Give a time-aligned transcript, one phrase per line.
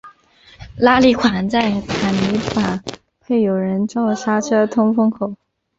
[0.77, 1.61] 拉力款在
[2.01, 2.83] 挡泥板
[3.19, 5.37] 配有人造刹车通风孔。